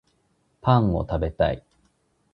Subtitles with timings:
[0.61, 1.63] パン食べたい